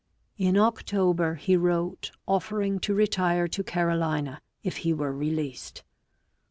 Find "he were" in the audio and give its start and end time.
4.77-5.13